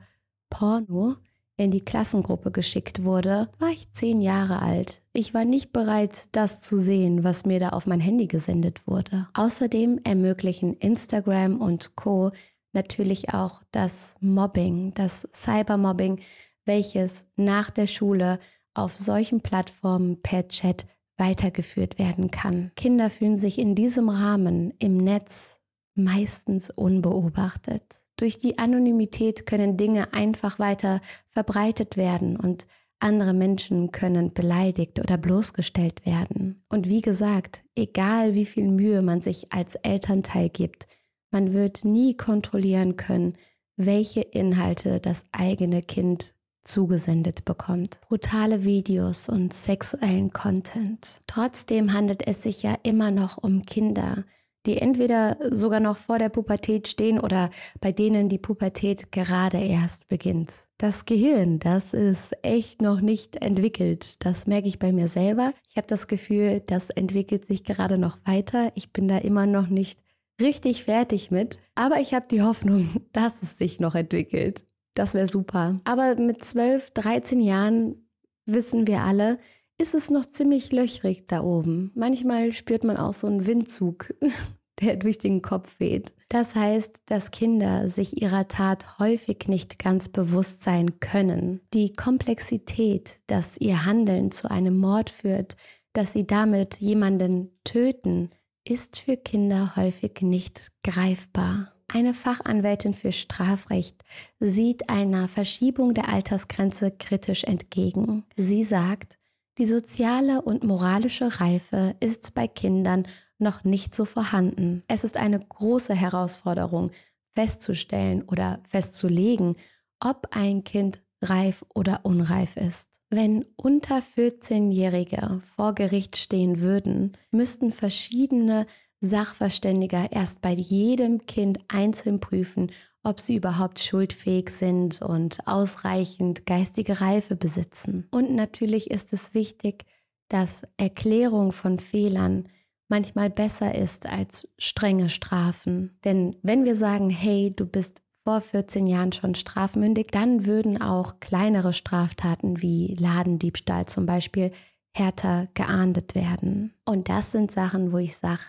Porno 0.50 1.14
in 1.56 1.70
die 1.70 1.84
Klassengruppe 1.84 2.50
geschickt 2.50 3.04
wurde, 3.04 3.48
war 3.58 3.70
ich 3.70 3.90
zehn 3.92 4.20
Jahre 4.20 4.60
alt. 4.62 5.02
Ich 5.12 5.32
war 5.32 5.44
nicht 5.44 5.72
bereit, 5.72 6.28
das 6.32 6.60
zu 6.60 6.78
sehen, 6.78 7.24
was 7.24 7.46
mir 7.46 7.60
da 7.60 7.70
auf 7.70 7.86
mein 7.86 8.00
Handy 8.00 8.26
gesendet 8.26 8.86
wurde. 8.86 9.28
Außerdem 9.34 10.00
ermöglichen 10.04 10.74
Instagram 10.74 11.60
und 11.60 11.96
Co 11.96 12.32
natürlich 12.76 13.34
auch 13.34 13.62
das 13.72 14.14
Mobbing, 14.20 14.94
das 14.94 15.26
Cybermobbing, 15.34 16.20
welches 16.64 17.24
nach 17.34 17.70
der 17.70 17.88
Schule 17.88 18.38
auf 18.74 18.94
solchen 18.94 19.40
Plattformen 19.40 20.22
per 20.22 20.46
Chat 20.46 20.86
weitergeführt 21.16 21.98
werden 21.98 22.30
kann. 22.30 22.70
Kinder 22.76 23.10
fühlen 23.10 23.38
sich 23.38 23.58
in 23.58 23.74
diesem 23.74 24.08
Rahmen 24.08 24.72
im 24.78 24.98
Netz 24.98 25.58
meistens 25.94 26.70
unbeobachtet. 26.70 27.82
Durch 28.16 28.38
die 28.38 28.58
Anonymität 28.58 29.46
können 29.46 29.76
Dinge 29.76 30.12
einfach 30.12 30.58
weiter 30.58 31.00
verbreitet 31.30 31.96
werden 31.96 32.36
und 32.36 32.66
andere 32.98 33.34
Menschen 33.34 33.92
können 33.92 34.32
beleidigt 34.32 34.98
oder 35.00 35.18
bloßgestellt 35.18 36.06
werden. 36.06 36.64
Und 36.68 36.88
wie 36.88 37.02
gesagt, 37.02 37.62
egal 37.74 38.34
wie 38.34 38.46
viel 38.46 38.68
Mühe 38.68 39.02
man 39.02 39.20
sich 39.20 39.52
als 39.52 39.74
Elternteil 39.76 40.48
gibt, 40.48 40.86
man 41.30 41.52
wird 41.52 41.84
nie 41.84 42.16
kontrollieren 42.16 42.96
können, 42.96 43.34
welche 43.76 44.20
Inhalte 44.20 45.00
das 45.00 45.24
eigene 45.32 45.82
Kind 45.82 46.34
zugesendet 46.64 47.44
bekommt. 47.44 48.00
Brutale 48.08 48.64
Videos 48.64 49.28
und 49.28 49.52
sexuellen 49.52 50.32
Content. 50.32 51.20
Trotzdem 51.26 51.92
handelt 51.92 52.26
es 52.26 52.42
sich 52.42 52.62
ja 52.62 52.76
immer 52.82 53.10
noch 53.10 53.38
um 53.38 53.64
Kinder, 53.64 54.24
die 54.66 54.78
entweder 54.78 55.36
sogar 55.50 55.80
noch 55.80 55.96
vor 55.96 56.18
der 56.18 56.28
Pubertät 56.28 56.88
stehen 56.88 57.20
oder 57.20 57.50
bei 57.80 57.92
denen 57.92 58.28
die 58.28 58.38
Pubertät 58.38 59.12
gerade 59.12 59.58
erst 59.58 60.08
beginnt. 60.08 60.52
Das 60.78 61.04
Gehirn, 61.04 61.60
das 61.60 61.94
ist 61.94 62.36
echt 62.42 62.82
noch 62.82 63.00
nicht 63.00 63.36
entwickelt. 63.36 64.24
Das 64.24 64.46
merke 64.46 64.68
ich 64.68 64.78
bei 64.78 64.92
mir 64.92 65.08
selber. 65.08 65.52
Ich 65.70 65.76
habe 65.76 65.86
das 65.86 66.08
Gefühl, 66.08 66.62
das 66.66 66.90
entwickelt 66.90 67.46
sich 67.46 67.64
gerade 67.64 67.96
noch 67.96 68.18
weiter. 68.24 68.72
Ich 68.74 68.92
bin 68.92 69.06
da 69.06 69.18
immer 69.18 69.46
noch 69.46 69.68
nicht 69.68 70.00
richtig 70.40 70.84
fertig 70.84 71.30
mit. 71.30 71.58
Aber 71.74 72.00
ich 72.00 72.14
habe 72.14 72.26
die 72.28 72.42
Hoffnung, 72.42 73.02
dass 73.12 73.42
es 73.42 73.58
sich 73.58 73.80
noch 73.80 73.94
entwickelt. 73.94 74.64
Das 74.94 75.14
wäre 75.14 75.26
super. 75.26 75.80
Aber 75.84 76.16
mit 76.16 76.42
12, 76.42 76.90
13 76.92 77.40
Jahren 77.40 78.08
wissen 78.46 78.86
wir 78.86 79.02
alle, 79.02 79.38
ist 79.78 79.94
es 79.94 80.10
noch 80.10 80.24
ziemlich 80.24 80.72
löchrig 80.72 81.26
da 81.26 81.42
oben. 81.42 81.92
Manchmal 81.94 82.52
spürt 82.52 82.82
man 82.82 82.96
auch 82.96 83.12
so 83.12 83.26
einen 83.26 83.46
Windzug, 83.46 84.14
der 84.80 84.96
durch 84.96 85.18
den 85.18 85.42
Kopf 85.42 85.78
weht. 85.80 86.14
Das 86.28 86.54
heißt, 86.54 87.02
dass 87.06 87.30
Kinder 87.30 87.88
sich 87.88 88.20
ihrer 88.22 88.48
Tat 88.48 88.98
häufig 88.98 89.48
nicht 89.48 89.78
ganz 89.78 90.08
bewusst 90.08 90.62
sein 90.62 90.98
können. 90.98 91.60
Die 91.74 91.92
Komplexität, 91.92 93.20
dass 93.26 93.58
ihr 93.58 93.84
Handeln 93.84 94.30
zu 94.30 94.50
einem 94.50 94.78
Mord 94.78 95.10
führt, 95.10 95.56
dass 95.92 96.12
sie 96.12 96.26
damit 96.26 96.80
jemanden 96.80 97.50
töten, 97.64 98.30
ist 98.68 98.98
für 98.98 99.16
Kinder 99.16 99.76
häufig 99.76 100.22
nicht 100.22 100.72
greifbar. 100.82 101.72
Eine 101.88 102.14
Fachanwältin 102.14 102.94
für 102.94 103.12
Strafrecht 103.12 104.02
sieht 104.40 104.90
einer 104.90 105.28
Verschiebung 105.28 105.94
der 105.94 106.08
Altersgrenze 106.08 106.90
kritisch 106.90 107.44
entgegen. 107.44 108.24
Sie 108.36 108.64
sagt, 108.64 109.18
die 109.58 109.66
soziale 109.66 110.42
und 110.42 110.64
moralische 110.64 111.40
Reife 111.40 111.94
ist 112.00 112.34
bei 112.34 112.48
Kindern 112.48 113.06
noch 113.38 113.64
nicht 113.64 113.94
so 113.94 114.04
vorhanden. 114.04 114.82
Es 114.88 115.04
ist 115.04 115.16
eine 115.16 115.38
große 115.38 115.94
Herausforderung 115.94 116.90
festzustellen 117.34 118.22
oder 118.22 118.60
festzulegen, 118.66 119.56
ob 120.00 120.28
ein 120.32 120.64
Kind 120.64 121.00
reif 121.22 121.64
oder 121.74 122.00
unreif 122.04 122.56
ist. 122.56 122.95
Wenn 123.08 123.44
unter 123.56 123.98
14-Jährige 123.98 125.40
vor 125.54 125.74
Gericht 125.74 126.16
stehen 126.16 126.60
würden, 126.60 127.12
müssten 127.30 127.72
verschiedene 127.72 128.66
Sachverständiger 129.00 130.10
erst 130.10 130.42
bei 130.42 130.52
jedem 130.52 131.24
Kind 131.26 131.60
einzeln 131.68 132.18
prüfen, 132.18 132.72
ob 133.04 133.20
sie 133.20 133.36
überhaupt 133.36 133.78
schuldfähig 133.78 134.50
sind 134.50 135.00
und 135.02 135.46
ausreichend 135.46 136.46
geistige 136.46 137.00
Reife 137.00 137.36
besitzen. 137.36 138.08
Und 138.10 138.34
natürlich 138.34 138.90
ist 138.90 139.12
es 139.12 139.34
wichtig, 139.34 139.84
dass 140.28 140.62
Erklärung 140.76 141.52
von 141.52 141.78
Fehlern 141.78 142.48
manchmal 142.88 143.30
besser 143.30 143.74
ist 143.74 144.06
als 144.06 144.48
strenge 144.58 145.08
Strafen. 145.08 145.98
Denn 146.04 146.36
wenn 146.42 146.64
wir 146.64 146.74
sagen, 146.74 147.10
hey, 147.10 147.52
du 147.54 147.66
bist 147.66 148.02
vor 148.26 148.40
14 148.40 148.88
Jahren 148.88 149.12
schon 149.12 149.36
strafmündig, 149.36 150.08
dann 150.10 150.46
würden 150.46 150.82
auch 150.82 151.20
kleinere 151.20 151.72
Straftaten 151.72 152.60
wie 152.60 152.96
Ladendiebstahl 152.98 153.86
zum 153.86 154.04
Beispiel 154.04 154.50
härter 154.96 155.46
geahndet 155.54 156.16
werden. 156.16 156.74
Und 156.84 157.08
das 157.08 157.30
sind 157.30 157.52
Sachen, 157.52 157.92
wo 157.92 157.98
ich 157.98 158.16
sage, 158.16 158.40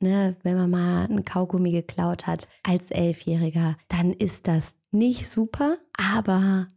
ne, 0.00 0.34
wenn 0.44 0.56
man 0.56 0.70
mal 0.70 1.04
einen 1.04 1.26
Kaugummi 1.26 1.72
geklaut 1.72 2.26
hat 2.26 2.48
als 2.62 2.90
Elfjähriger, 2.90 3.76
dann 3.88 4.14
ist 4.14 4.48
das 4.48 4.76
nicht 4.92 5.28
super, 5.28 5.76
aber 5.92 6.68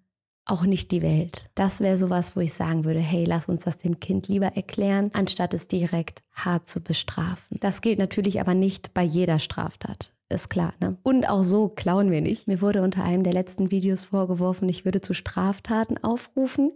auch 0.43 0.63
nicht 0.63 0.91
die 0.91 1.01
Welt. 1.01 1.49
Das 1.55 1.79
wäre 1.79 1.97
sowas, 1.97 2.35
wo 2.35 2.41
ich 2.41 2.51
sagen 2.53 2.83
würde, 2.83 2.99
hey, 2.99 3.23
lass 3.23 3.47
uns 3.47 3.63
das 3.63 3.77
dem 3.77 4.01
Kind 4.01 4.27
lieber 4.27 4.57
erklären, 4.57 5.09
anstatt 5.13 5.53
es 5.53 5.69
direkt 5.69 6.21
hart 6.33 6.67
zu 6.67 6.81
bestrafen. 6.81 7.55
Das 7.61 7.79
gilt 7.79 7.97
natürlich 7.97 8.41
aber 8.41 8.55
nicht 8.55 8.93
bei 8.93 9.03
jeder 9.03 9.39
Straftat 9.39 10.11
ist 10.31 10.49
klar. 10.49 10.73
Ne? 10.79 10.97
Und 11.03 11.29
auch 11.29 11.43
so 11.43 11.69
klauen 11.69 12.11
wir 12.11 12.21
nicht. 12.21 12.47
Mir 12.47 12.61
wurde 12.61 12.81
unter 12.81 13.03
einem 13.03 13.23
der 13.23 13.33
letzten 13.33 13.71
Videos 13.71 14.03
vorgeworfen, 14.03 14.69
ich 14.69 14.85
würde 14.85 15.01
zu 15.01 15.13
Straftaten 15.13 15.97
aufrufen. 16.03 16.71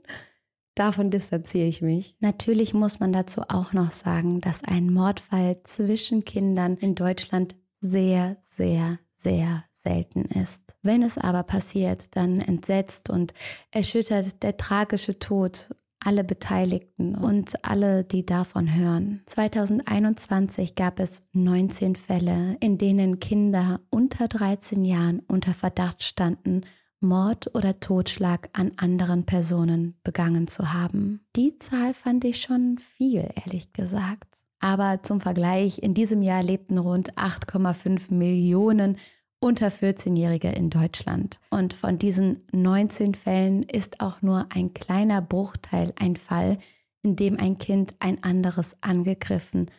Davon 0.75 1.09
distanziere 1.09 1.67
ich 1.67 1.81
mich. 1.81 2.17
Natürlich 2.19 2.73
muss 2.73 2.99
man 2.99 3.13
dazu 3.13 3.43
auch 3.47 3.71
noch 3.71 3.91
sagen, 3.91 4.41
dass 4.41 4.63
ein 4.63 4.91
Mordfall 4.91 5.61
zwischen 5.63 6.25
Kindern 6.25 6.75
in 6.75 6.95
Deutschland 6.95 7.55
sehr, 7.79 8.37
sehr, 8.43 8.99
sehr 9.15 9.63
selten 9.71 10.25
ist. 10.25 10.75
Wenn 10.81 11.01
es 11.01 11.17
aber 11.17 11.43
passiert, 11.43 12.15
dann 12.15 12.41
entsetzt 12.41 13.09
und 13.09 13.33
erschüttert 13.71 14.43
der 14.43 14.57
tragische 14.57 15.17
Tod 15.17 15.69
alle 16.05 16.23
Beteiligten 16.23 17.15
und 17.15 17.65
alle, 17.65 18.03
die 18.03 18.25
davon 18.25 18.73
hören. 18.73 19.21
2021 19.25 20.75
gab 20.75 20.99
es 20.99 21.23
19 21.33 21.95
Fälle, 21.95 22.57
in 22.59 22.77
denen 22.77 23.19
Kinder 23.19 23.81
unter 23.89 24.27
13 24.27 24.85
Jahren 24.85 25.21
unter 25.27 25.53
Verdacht 25.53 26.03
standen, 26.03 26.61
Mord 26.99 27.53
oder 27.55 27.79
Totschlag 27.79 28.49
an 28.53 28.71
anderen 28.77 29.25
Personen 29.25 29.95
begangen 30.03 30.47
zu 30.47 30.73
haben. 30.73 31.25
Die 31.35 31.57
Zahl 31.57 31.93
fand 31.93 32.23
ich 32.23 32.41
schon 32.41 32.77
viel, 32.77 33.27
ehrlich 33.45 33.73
gesagt. 33.73 34.27
Aber 34.59 35.03
zum 35.03 35.21
Vergleich, 35.21 35.79
in 35.79 35.93
diesem 35.93 36.21
Jahr 36.21 36.41
lebten 36.41 36.77
rund 36.77 37.13
8,5 37.15 38.13
Millionen 38.13 38.97
unter 39.39 39.67
14-Jährige 39.67 40.49
in 40.49 40.69
Deutschland. 40.69 41.39
Und 41.49 41.73
von 41.73 41.99
diesen 41.99 42.43
19 42.51 43.13
Fällen 43.13 43.63
ist 43.63 44.01
auch 44.01 44.21
nur 44.21 44.47
ein 44.49 44.73
kleiner 44.73 45.21
Bruchteil 45.21 45.93
ein 45.97 46.15
Fall, 46.15 46.57
in 47.01 47.15
dem 47.15 47.39
ein 47.39 47.57
Kind 47.57 47.93
ein 47.99 48.23
anderes 48.23 48.75
angegriffen 48.81 49.69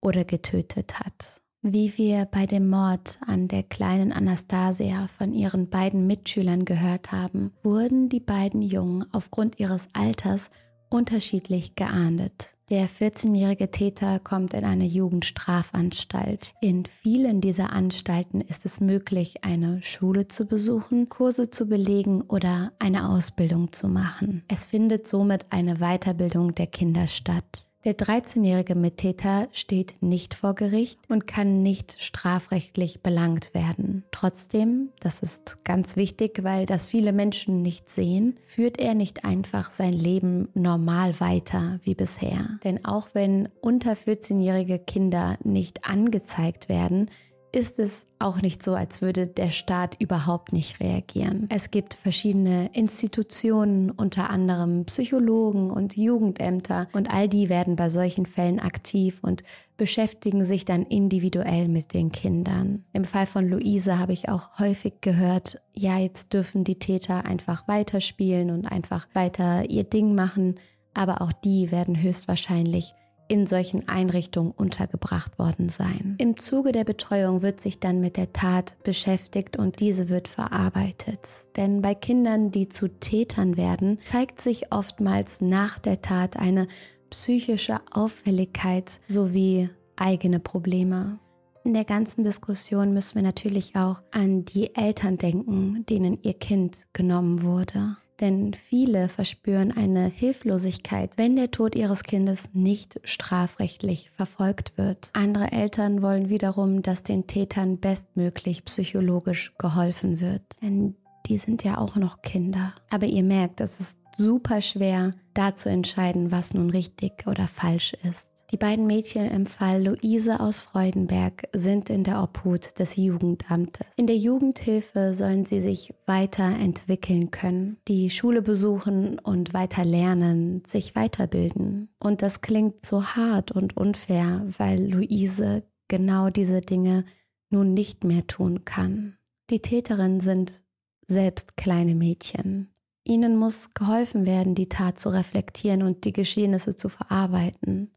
oder 0.00 0.24
getötet 0.24 0.98
hat. 0.98 1.40
Wie 1.64 1.96
wir 1.96 2.24
bei 2.24 2.46
dem 2.46 2.68
Mord 2.68 3.20
an 3.24 3.46
der 3.46 3.62
kleinen 3.62 4.12
Anastasia 4.12 5.06
von 5.06 5.32
ihren 5.32 5.70
beiden 5.70 6.08
Mitschülern 6.08 6.64
gehört 6.64 7.12
haben, 7.12 7.52
wurden 7.62 8.08
die 8.08 8.18
beiden 8.18 8.62
Jungen 8.62 9.04
aufgrund 9.12 9.60
ihres 9.60 9.88
Alters 9.92 10.50
unterschiedlich 10.88 11.76
geahndet. 11.76 12.56
Der 12.72 12.88
14-jährige 12.88 13.70
Täter 13.70 14.18
kommt 14.18 14.54
in 14.54 14.64
eine 14.64 14.86
Jugendstrafanstalt. 14.86 16.54
In 16.62 16.86
vielen 16.86 17.42
dieser 17.42 17.70
Anstalten 17.70 18.40
ist 18.40 18.64
es 18.64 18.80
möglich, 18.80 19.44
eine 19.44 19.82
Schule 19.82 20.28
zu 20.28 20.46
besuchen, 20.46 21.10
Kurse 21.10 21.50
zu 21.50 21.66
belegen 21.66 22.22
oder 22.22 22.72
eine 22.78 23.10
Ausbildung 23.10 23.72
zu 23.72 23.88
machen. 23.88 24.42
Es 24.48 24.64
findet 24.64 25.06
somit 25.06 25.44
eine 25.50 25.80
Weiterbildung 25.80 26.54
der 26.54 26.66
Kinder 26.66 27.08
statt. 27.08 27.68
Der 27.84 27.96
13-jährige 27.96 28.76
Mittäter 28.76 29.48
steht 29.50 30.00
nicht 30.00 30.34
vor 30.34 30.54
Gericht 30.54 31.00
und 31.08 31.26
kann 31.26 31.64
nicht 31.64 31.96
strafrechtlich 32.00 33.02
belangt 33.02 33.54
werden. 33.54 34.04
Trotzdem, 34.12 34.90
das 35.00 35.18
ist 35.18 35.64
ganz 35.64 35.96
wichtig, 35.96 36.44
weil 36.44 36.64
das 36.64 36.86
viele 36.86 37.12
Menschen 37.12 37.60
nicht 37.60 37.90
sehen, 37.90 38.38
führt 38.44 38.78
er 38.78 38.94
nicht 38.94 39.24
einfach 39.24 39.72
sein 39.72 39.94
Leben 39.94 40.48
normal 40.54 41.18
weiter 41.18 41.80
wie 41.82 41.96
bisher. 41.96 42.60
Denn 42.62 42.84
auch 42.84 43.08
wenn 43.14 43.48
unter 43.60 43.94
14-jährige 43.94 44.78
Kinder 44.78 45.36
nicht 45.42 45.84
angezeigt 45.84 46.68
werden, 46.68 47.10
ist 47.52 47.78
es 47.78 48.06
auch 48.18 48.40
nicht 48.40 48.62
so, 48.62 48.74
als 48.74 49.02
würde 49.02 49.26
der 49.26 49.50
Staat 49.50 49.96
überhaupt 50.00 50.54
nicht 50.54 50.80
reagieren. 50.80 51.46
Es 51.50 51.70
gibt 51.70 51.92
verschiedene 51.92 52.70
Institutionen, 52.72 53.90
unter 53.90 54.30
anderem 54.30 54.86
Psychologen 54.86 55.70
und 55.70 55.96
Jugendämter 55.96 56.88
und 56.92 57.12
all 57.12 57.28
die 57.28 57.50
werden 57.50 57.76
bei 57.76 57.90
solchen 57.90 58.24
Fällen 58.24 58.58
aktiv 58.58 59.18
und 59.22 59.42
beschäftigen 59.76 60.46
sich 60.46 60.64
dann 60.64 60.82
individuell 60.82 61.68
mit 61.68 61.92
den 61.92 62.10
Kindern. 62.10 62.84
Im 62.92 63.04
Fall 63.04 63.26
von 63.26 63.46
Luise 63.46 63.98
habe 63.98 64.14
ich 64.14 64.30
auch 64.30 64.58
häufig 64.58 64.94
gehört, 65.02 65.60
ja, 65.74 65.98
jetzt 65.98 66.32
dürfen 66.32 66.64
die 66.64 66.78
Täter 66.78 67.26
einfach 67.26 67.68
weiterspielen 67.68 68.50
und 68.50 68.66
einfach 68.66 69.08
weiter 69.12 69.68
ihr 69.68 69.84
Ding 69.84 70.14
machen, 70.14 70.54
aber 70.94 71.20
auch 71.20 71.32
die 71.32 71.70
werden 71.70 72.00
höchstwahrscheinlich 72.00 72.94
in 73.32 73.46
solchen 73.46 73.88
Einrichtungen 73.88 74.52
untergebracht 74.52 75.38
worden 75.38 75.70
sein. 75.70 76.16
Im 76.18 76.36
Zuge 76.36 76.70
der 76.70 76.84
Betreuung 76.84 77.40
wird 77.40 77.62
sich 77.62 77.80
dann 77.80 77.98
mit 77.98 78.18
der 78.18 78.34
Tat 78.34 78.74
beschäftigt 78.82 79.56
und 79.56 79.80
diese 79.80 80.10
wird 80.10 80.28
verarbeitet. 80.28 81.20
Denn 81.56 81.80
bei 81.80 81.94
Kindern, 81.94 82.50
die 82.50 82.68
zu 82.68 82.88
Tätern 82.88 83.56
werden, 83.56 83.98
zeigt 84.04 84.42
sich 84.42 84.70
oftmals 84.70 85.40
nach 85.40 85.78
der 85.78 86.02
Tat 86.02 86.36
eine 86.36 86.68
psychische 87.08 87.80
Auffälligkeit 87.90 89.00
sowie 89.08 89.70
eigene 89.96 90.38
Probleme. 90.38 91.18
In 91.64 91.72
der 91.72 91.84
ganzen 91.84 92.24
Diskussion 92.24 92.92
müssen 92.92 93.14
wir 93.14 93.22
natürlich 93.22 93.76
auch 93.76 94.02
an 94.10 94.44
die 94.44 94.74
Eltern 94.74 95.16
denken, 95.16 95.86
denen 95.88 96.18
ihr 96.22 96.34
Kind 96.34 96.86
genommen 96.92 97.42
wurde 97.42 97.96
denn 98.22 98.54
viele 98.54 99.08
verspüren 99.08 99.72
eine 99.72 100.06
Hilflosigkeit, 100.06 101.18
wenn 101.18 101.36
der 101.36 101.50
Tod 101.50 101.74
ihres 101.74 102.04
Kindes 102.04 102.48
nicht 102.54 103.00
strafrechtlich 103.04 104.10
verfolgt 104.16 104.78
wird. 104.78 105.10
Andere 105.12 105.52
Eltern 105.52 106.00
wollen 106.00 106.28
wiederum, 106.30 106.80
dass 106.80 107.02
den 107.02 107.26
Tätern 107.26 107.78
bestmöglich 107.78 108.64
psychologisch 108.64 109.52
geholfen 109.58 110.20
wird, 110.20 110.62
denn 110.62 110.94
die 111.26 111.38
sind 111.38 111.64
ja 111.64 111.78
auch 111.78 111.96
noch 111.96 112.22
Kinder. 112.22 112.74
Aber 112.90 113.06
ihr 113.06 113.24
merkt, 113.24 113.60
es 113.60 113.80
ist 113.80 113.98
super 114.16 114.62
schwer, 114.62 115.14
da 115.34 115.54
zu 115.54 115.68
entscheiden, 115.68 116.32
was 116.32 116.54
nun 116.54 116.70
richtig 116.70 117.26
oder 117.26 117.48
falsch 117.48 117.94
ist. 118.02 118.31
Die 118.52 118.58
beiden 118.58 118.86
Mädchen 118.86 119.30
im 119.30 119.46
Fall 119.46 119.82
Luise 119.82 120.38
aus 120.38 120.60
Freudenberg 120.60 121.48
sind 121.54 121.88
in 121.88 122.04
der 122.04 122.22
Obhut 122.22 122.78
des 122.78 122.96
Jugendamtes. 122.96 123.86
In 123.96 124.06
der 124.06 124.18
Jugendhilfe 124.18 125.14
sollen 125.14 125.46
sie 125.46 125.62
sich 125.62 125.94
weiterentwickeln 126.04 127.30
können, 127.30 127.78
die 127.88 128.10
Schule 128.10 128.42
besuchen 128.42 129.18
und 129.18 129.54
weiter 129.54 129.86
lernen, 129.86 130.62
sich 130.66 130.94
weiterbilden. 130.94 131.88
Und 131.98 132.20
das 132.20 132.42
klingt 132.42 132.84
so 132.84 133.02
hart 133.02 133.52
und 133.52 133.78
unfair, 133.78 134.44
weil 134.58 134.86
Luise 134.86 135.62
genau 135.88 136.28
diese 136.28 136.60
Dinge 136.60 137.06
nun 137.48 137.72
nicht 137.72 138.04
mehr 138.04 138.26
tun 138.26 138.66
kann. 138.66 139.16
Die 139.48 139.60
Täterinnen 139.60 140.20
sind 140.20 140.62
selbst 141.06 141.56
kleine 141.56 141.94
Mädchen. 141.94 142.74
Ihnen 143.02 143.38
muss 143.38 143.72
geholfen 143.72 144.26
werden, 144.26 144.54
die 144.54 144.68
Tat 144.68 145.00
zu 145.00 145.08
reflektieren 145.08 145.82
und 145.82 146.04
die 146.04 146.12
Geschehnisse 146.12 146.76
zu 146.76 146.90
verarbeiten 146.90 147.90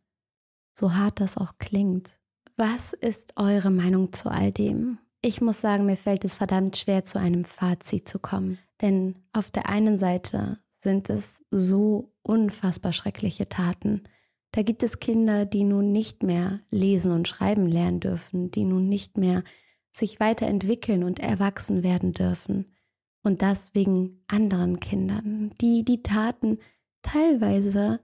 so 0.75 0.93
hart 0.93 1.19
das 1.19 1.37
auch 1.37 1.53
klingt. 1.57 2.17
Was 2.57 2.93
ist 2.93 3.33
eure 3.37 3.71
Meinung 3.71 4.13
zu 4.13 4.29
all 4.29 4.51
dem? 4.51 4.99
Ich 5.21 5.41
muss 5.41 5.61
sagen, 5.61 5.85
mir 5.85 5.97
fällt 5.97 6.23
es 6.23 6.35
verdammt 6.35 6.77
schwer, 6.77 7.03
zu 7.03 7.17
einem 7.17 7.45
Fazit 7.45 8.07
zu 8.07 8.19
kommen. 8.19 8.59
Denn 8.81 9.15
auf 9.33 9.49
der 9.49 9.69
einen 9.69 9.97
Seite 9.97 10.59
sind 10.73 11.09
es 11.09 11.41
so 11.49 12.13
unfassbar 12.21 12.93
schreckliche 12.93 13.49
Taten. 13.49 14.03
Da 14.51 14.61
gibt 14.61 14.83
es 14.83 14.99
Kinder, 14.99 15.45
die 15.45 15.63
nun 15.63 15.91
nicht 15.91 16.23
mehr 16.23 16.59
lesen 16.69 17.11
und 17.11 17.27
schreiben 17.27 17.65
lernen 17.65 17.99
dürfen, 18.01 18.51
die 18.51 18.65
nun 18.65 18.87
nicht 18.87 19.17
mehr 19.17 19.43
sich 19.91 20.19
weiterentwickeln 20.19 21.03
und 21.03 21.19
erwachsen 21.19 21.83
werden 21.83 22.13
dürfen. 22.13 22.73
Und 23.23 23.41
das 23.41 23.73
wegen 23.73 24.23
anderen 24.27 24.79
Kindern, 24.79 25.51
die 25.59 25.83
die 25.83 26.03
Taten 26.03 26.59
teilweise 27.01 27.99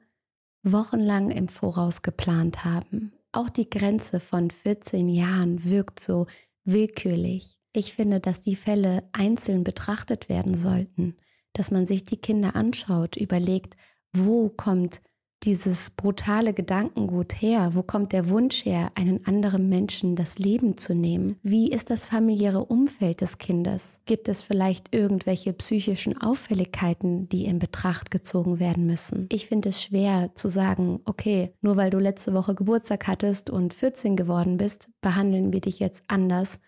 wochenlang 0.63 1.31
im 1.31 1.47
Voraus 1.47 2.01
geplant 2.01 2.65
haben. 2.65 3.13
Auch 3.31 3.49
die 3.49 3.69
Grenze 3.69 4.19
von 4.19 4.51
14 4.51 5.09
Jahren 5.09 5.63
wirkt 5.63 5.99
so 5.99 6.27
willkürlich. 6.65 7.59
Ich 7.73 7.93
finde, 7.93 8.19
dass 8.19 8.41
die 8.41 8.55
Fälle 8.55 9.03
einzeln 9.13 9.63
betrachtet 9.63 10.27
werden 10.27 10.55
sollten, 10.55 11.15
dass 11.53 11.71
man 11.71 11.85
sich 11.85 12.05
die 12.05 12.17
Kinder 12.17 12.55
anschaut, 12.55 13.15
überlegt, 13.15 13.75
wo 14.13 14.49
kommt 14.49 15.01
dieses 15.43 15.89
brutale 15.91 16.53
Gedankengut 16.53 17.41
her? 17.41 17.71
Wo 17.73 17.83
kommt 17.83 18.11
der 18.11 18.29
Wunsch 18.29 18.65
her, 18.65 18.91
einen 18.95 19.25
anderen 19.25 19.69
Menschen 19.69 20.15
das 20.15 20.37
Leben 20.37 20.77
zu 20.77 20.93
nehmen? 20.93 21.37
Wie 21.41 21.71
ist 21.71 21.89
das 21.89 22.05
familiäre 22.05 22.65
Umfeld 22.65 23.21
des 23.21 23.37
Kindes? 23.37 23.99
Gibt 24.05 24.29
es 24.29 24.43
vielleicht 24.43 24.93
irgendwelche 24.93 25.53
psychischen 25.53 26.21
Auffälligkeiten, 26.21 27.27
die 27.29 27.45
in 27.45 27.59
Betracht 27.59 28.11
gezogen 28.11 28.59
werden 28.59 28.85
müssen? 28.85 29.27
Ich 29.31 29.47
finde 29.47 29.69
es 29.69 29.81
schwer 29.81 30.31
zu 30.35 30.47
sagen, 30.47 30.99
okay, 31.05 31.53
nur 31.61 31.77
weil 31.77 31.89
du 31.89 31.99
letzte 31.99 32.33
Woche 32.33 32.55
Geburtstag 32.55 33.07
hattest 33.07 33.49
und 33.49 33.73
14 33.73 34.15
geworden 34.15 34.57
bist, 34.57 34.89
behandeln 35.01 35.53
wir 35.53 35.61
dich 35.61 35.79
jetzt 35.79 36.03
anders 36.07 36.59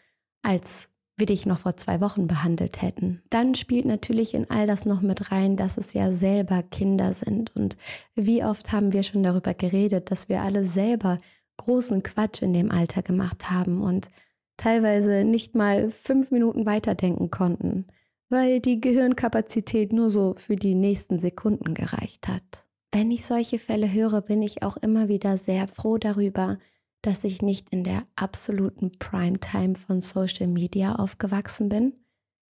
als 0.41 0.89
wir 1.15 1.25
dich 1.25 1.45
noch 1.45 1.59
vor 1.59 1.77
zwei 1.77 2.01
Wochen 2.01 2.27
behandelt 2.27 2.81
hätten. 2.81 3.21
Dann 3.29 3.55
spielt 3.55 3.85
natürlich 3.85 4.33
in 4.33 4.49
all 4.49 4.65
das 4.65 4.85
noch 4.85 5.01
mit 5.01 5.31
rein, 5.31 5.55
dass 5.57 5.77
es 5.77 5.93
ja 5.93 6.11
selber 6.11 6.63
Kinder 6.63 7.13
sind. 7.13 7.55
Und 7.55 7.77
wie 8.15 8.43
oft 8.43 8.71
haben 8.71 8.93
wir 8.93 9.03
schon 9.03 9.23
darüber 9.23 9.53
geredet, 9.53 10.09
dass 10.09 10.27
wir 10.27 10.41
alle 10.41 10.65
selber 10.65 11.19
großen 11.57 12.01
Quatsch 12.01 12.41
in 12.41 12.53
dem 12.53 12.71
Alter 12.71 13.03
gemacht 13.03 13.51
haben 13.51 13.81
und 13.81 14.09
teilweise 14.57 15.23
nicht 15.23 15.55
mal 15.55 15.91
fünf 15.91 16.31
Minuten 16.31 16.65
weiterdenken 16.65 17.29
konnten, 17.29 17.85
weil 18.29 18.59
die 18.59 18.81
Gehirnkapazität 18.81 19.93
nur 19.93 20.09
so 20.09 20.33
für 20.37 20.55
die 20.55 20.73
nächsten 20.73 21.19
Sekunden 21.19 21.75
gereicht 21.75 22.27
hat. 22.27 22.65
Wenn 22.91 23.11
ich 23.11 23.25
solche 23.25 23.59
Fälle 23.59 23.91
höre, 23.91 24.21
bin 24.21 24.41
ich 24.41 24.63
auch 24.63 24.77
immer 24.77 25.07
wieder 25.09 25.37
sehr 25.37 25.67
froh 25.67 25.97
darüber, 25.97 26.57
dass 27.03 27.23
ich 27.23 27.41
nicht 27.41 27.69
in 27.69 27.83
der 27.83 28.03
absoluten 28.15 28.91
Primetime 28.97 29.75
von 29.75 30.01
Social 30.01 30.47
Media 30.47 30.95
aufgewachsen 30.95 31.69
bin. 31.69 31.93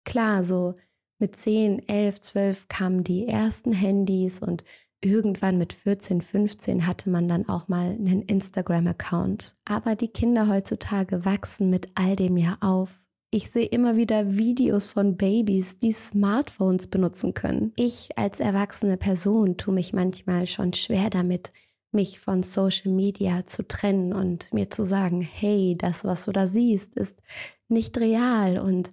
Klar, 0.05 0.43
so 0.43 0.75
mit 1.21 1.37
10, 1.37 1.89
11, 1.89 2.21
12 2.21 2.69
kamen 2.69 3.05
die 3.05 3.29
ersten 3.29 3.73
Handys 3.73 4.41
und 4.41 4.65
irgendwann 5.01 5.59
mit 5.59 5.73
14, 5.73 6.23
15 6.23 6.87
hatte 6.87 7.11
man 7.11 7.29
dann 7.29 7.49
auch 7.49 7.69
mal 7.69 7.91
einen 7.91 8.23
Instagram-Account. 8.23 9.57
Aber 9.65 9.97
die 9.97 10.09
Kinder 10.09 10.49
heutzutage 10.49 11.25
wachsen 11.25 11.71
mit 11.71 11.91
all 11.95 12.17
dem 12.17 12.37
ja 12.37 12.57
auf. 12.61 13.01
Ich 13.31 13.51
sehe 13.51 13.67
immer 13.67 13.97
wieder 13.97 14.39
Videos 14.39 14.87
von 14.87 15.19
Babys, 15.19 15.79
die 15.79 15.93
Smartphones 15.93 16.87
benutzen 16.87 17.35
können. 17.35 17.73
Ich 17.77 18.17
als 18.17 18.41
erwachsene 18.41 18.97
Person 18.97 19.59
tue 19.59 19.75
mich 19.75 19.93
manchmal 19.93 20.47
schon 20.47 20.73
schwer 20.73 21.11
damit, 21.11 21.53
mich 21.93 22.21
von 22.21 22.43
Social 22.43 22.93
Media 22.93 23.47
zu 23.47 23.67
trennen 23.67 24.13
und 24.13 24.53
mir 24.53 24.71
zu 24.71 24.85
sagen, 24.85 25.21
hey, 25.21 25.77
das, 25.79 26.05
was 26.05 26.27
du 26.27 26.33
da 26.33 26.47
siehst, 26.47 26.97
ist 26.97 27.23
nicht 27.69 27.99
real 27.99 28.59
und 28.59 28.93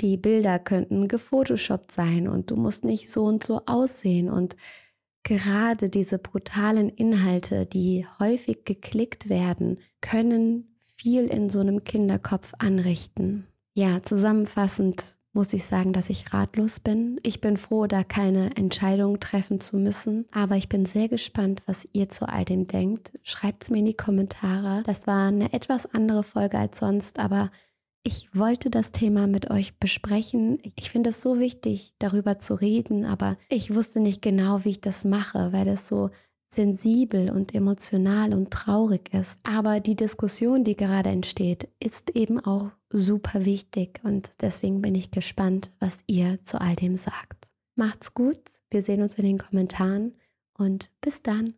die 0.00 0.16
Bilder 0.16 0.58
könnten 0.58 1.08
gefotoshoppt 1.08 1.92
sein 1.92 2.28
und 2.28 2.50
du 2.50 2.56
musst 2.56 2.84
nicht 2.84 3.10
so 3.10 3.24
und 3.24 3.44
so 3.44 3.62
aussehen 3.66 4.30
und 4.30 4.56
gerade 5.22 5.90
diese 5.90 6.18
brutalen 6.18 6.88
Inhalte, 6.88 7.66
die 7.66 8.06
häufig 8.18 8.64
geklickt 8.64 9.28
werden, 9.28 9.78
können 10.00 10.76
viel 10.96 11.26
in 11.26 11.50
so 11.50 11.60
einem 11.60 11.84
Kinderkopf 11.84 12.52
anrichten. 12.58 13.46
Ja, 13.74 14.02
zusammenfassend 14.02 15.18
muss 15.32 15.52
ich 15.52 15.64
sagen, 15.64 15.92
dass 15.92 16.10
ich 16.10 16.32
ratlos 16.32 16.80
bin. 16.80 17.20
Ich 17.22 17.40
bin 17.40 17.56
froh, 17.56 17.86
da 17.86 18.02
keine 18.02 18.56
Entscheidung 18.56 19.20
treffen 19.20 19.60
zu 19.60 19.76
müssen. 19.76 20.26
Aber 20.32 20.56
ich 20.56 20.68
bin 20.68 20.86
sehr 20.86 21.08
gespannt, 21.08 21.62
was 21.66 21.88
ihr 21.92 22.08
zu 22.08 22.28
all 22.28 22.44
dem 22.44 22.66
denkt. 22.66 23.12
Schreibt 23.22 23.62
es 23.62 23.70
mir 23.70 23.78
in 23.78 23.86
die 23.86 23.94
Kommentare. 23.94 24.82
Das 24.84 25.06
war 25.06 25.28
eine 25.28 25.52
etwas 25.52 25.86
andere 25.86 26.22
Folge 26.22 26.58
als 26.58 26.78
sonst, 26.78 27.18
aber 27.18 27.50
ich 28.02 28.34
wollte 28.34 28.70
das 28.70 28.92
Thema 28.92 29.26
mit 29.26 29.50
euch 29.50 29.78
besprechen. 29.78 30.58
Ich 30.74 30.90
finde 30.90 31.10
es 31.10 31.20
so 31.20 31.38
wichtig, 31.38 31.94
darüber 31.98 32.38
zu 32.38 32.54
reden, 32.54 33.04
aber 33.04 33.36
ich 33.48 33.74
wusste 33.74 34.00
nicht 34.00 34.22
genau, 34.22 34.64
wie 34.64 34.70
ich 34.70 34.80
das 34.80 35.04
mache, 35.04 35.52
weil 35.52 35.68
es 35.68 35.86
so 35.86 36.10
sensibel 36.52 37.30
und 37.30 37.54
emotional 37.54 38.34
und 38.34 38.50
traurig 38.50 39.12
ist. 39.14 39.40
Aber 39.44 39.80
die 39.80 39.94
Diskussion, 39.94 40.64
die 40.64 40.76
gerade 40.76 41.08
entsteht, 41.08 41.68
ist 41.78 42.10
eben 42.10 42.40
auch 42.40 42.70
super 42.90 43.44
wichtig 43.44 44.00
und 44.02 44.30
deswegen 44.40 44.82
bin 44.82 44.94
ich 44.94 45.10
gespannt, 45.10 45.70
was 45.78 46.00
ihr 46.06 46.42
zu 46.42 46.60
all 46.60 46.74
dem 46.74 46.96
sagt. 46.96 47.48
Macht's 47.76 48.14
gut, 48.14 48.40
wir 48.70 48.82
sehen 48.82 49.02
uns 49.02 49.14
in 49.14 49.24
den 49.24 49.38
Kommentaren 49.38 50.16
und 50.54 50.90
bis 51.00 51.22
dann. 51.22 51.54